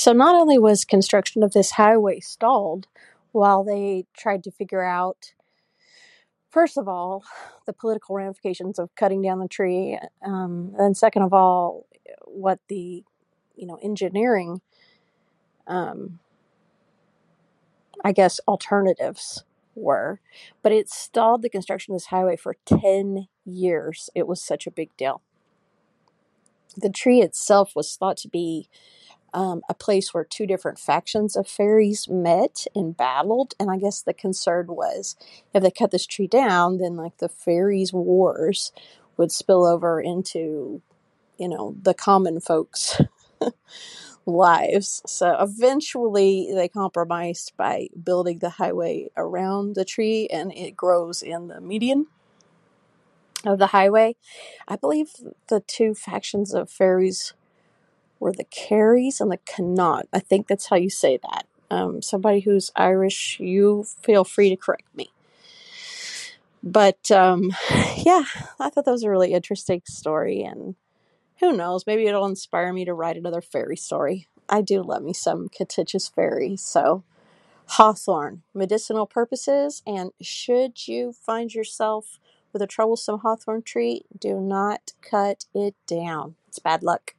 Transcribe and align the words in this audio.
So 0.00 0.14
not 0.14 0.34
only 0.34 0.56
was 0.56 0.86
construction 0.86 1.42
of 1.42 1.52
this 1.52 1.72
highway 1.72 2.20
stalled 2.20 2.86
while 3.32 3.62
they 3.62 4.06
tried 4.16 4.42
to 4.44 4.50
figure 4.50 4.82
out, 4.82 5.34
first 6.48 6.78
of 6.78 6.88
all, 6.88 7.22
the 7.66 7.74
political 7.74 8.16
ramifications 8.16 8.78
of 8.78 8.94
cutting 8.94 9.20
down 9.20 9.40
the 9.40 9.46
tree, 9.46 9.98
um, 10.24 10.72
and 10.78 10.96
second 10.96 11.20
of 11.20 11.34
all, 11.34 11.84
what 12.24 12.60
the 12.68 13.04
you 13.56 13.66
know 13.66 13.78
engineering, 13.82 14.62
um, 15.66 16.18
I 18.02 18.12
guess, 18.12 18.40
alternatives 18.48 19.44
were, 19.74 20.22
but 20.62 20.72
it 20.72 20.88
stalled 20.88 21.42
the 21.42 21.50
construction 21.50 21.92
of 21.92 21.96
this 21.96 22.06
highway 22.06 22.36
for 22.36 22.56
ten 22.64 23.28
years. 23.44 24.08
It 24.14 24.26
was 24.26 24.42
such 24.42 24.66
a 24.66 24.70
big 24.70 24.96
deal. 24.96 25.20
The 26.74 26.88
tree 26.88 27.20
itself 27.20 27.72
was 27.76 27.94
thought 27.94 28.16
to 28.18 28.28
be 28.28 28.70
um, 29.34 29.62
a 29.68 29.74
place 29.74 30.14
where 30.14 30.24
two 30.24 30.46
different 30.46 30.78
factions 30.78 31.36
of 31.36 31.48
fairies 31.48 32.08
met 32.08 32.66
and 32.74 32.96
battled. 32.96 33.54
And 33.60 33.70
I 33.70 33.78
guess 33.78 34.02
the 34.02 34.14
concern 34.14 34.68
was 34.68 35.16
if 35.54 35.62
they 35.62 35.70
cut 35.70 35.90
this 35.90 36.06
tree 36.06 36.26
down, 36.26 36.78
then 36.78 36.96
like 36.96 37.18
the 37.18 37.28
fairies' 37.28 37.92
wars 37.92 38.72
would 39.16 39.32
spill 39.32 39.66
over 39.66 40.00
into, 40.00 40.82
you 41.38 41.48
know, 41.48 41.76
the 41.82 41.94
common 41.94 42.40
folks' 42.40 43.00
lives. 44.26 45.02
So 45.06 45.36
eventually 45.40 46.50
they 46.54 46.68
compromised 46.68 47.52
by 47.56 47.88
building 48.02 48.38
the 48.38 48.50
highway 48.50 49.10
around 49.16 49.74
the 49.74 49.84
tree 49.84 50.28
and 50.28 50.52
it 50.52 50.76
grows 50.76 51.22
in 51.22 51.48
the 51.48 51.60
median 51.60 52.06
of 53.44 53.58
the 53.58 53.68
highway. 53.68 54.16
I 54.68 54.76
believe 54.76 55.12
the 55.48 55.60
two 55.60 55.94
factions 55.94 56.54
of 56.54 56.70
fairies 56.70 57.34
were 58.20 58.32
the 58.32 58.44
Kerrys 58.44 59.20
and 59.20 59.30
the 59.30 59.38
Connaught. 59.38 60.06
I 60.12 60.20
think 60.20 60.46
that's 60.46 60.68
how 60.68 60.76
you 60.76 60.90
say 60.90 61.18
that. 61.22 61.46
Um, 61.70 62.02
somebody 62.02 62.40
who's 62.40 62.70
Irish, 62.76 63.38
you 63.40 63.86
feel 64.02 64.24
free 64.24 64.50
to 64.50 64.56
correct 64.56 64.94
me. 64.94 65.10
But 66.62 67.10
um, 67.10 67.50
yeah, 67.96 68.24
I 68.58 68.70
thought 68.70 68.84
that 68.84 68.92
was 68.92 69.04
a 69.04 69.10
really 69.10 69.32
interesting 69.32 69.82
story, 69.86 70.42
and 70.42 70.74
who 71.40 71.52
knows, 71.56 71.86
maybe 71.86 72.06
it'll 72.06 72.26
inspire 72.26 72.72
me 72.72 72.84
to 72.84 72.94
write 72.94 73.16
another 73.16 73.40
fairy 73.40 73.76
story. 73.76 74.28
I 74.48 74.60
do 74.60 74.82
love 74.82 75.02
me 75.02 75.12
some 75.12 75.48
contentious 75.48 76.08
fairies, 76.08 76.60
so 76.60 77.04
hawthorn, 77.66 78.42
medicinal 78.52 79.06
purposes, 79.06 79.82
and 79.86 80.10
should 80.20 80.88
you 80.88 81.12
find 81.12 81.54
yourself 81.54 82.18
with 82.52 82.62
a 82.62 82.66
troublesome 82.66 83.20
hawthorn 83.20 83.62
tree, 83.62 84.02
do 84.18 84.40
not 84.40 84.92
cut 85.02 85.44
it 85.54 85.74
down. 85.86 86.34
It's 86.48 86.58
bad 86.58 86.82
luck. 86.82 87.14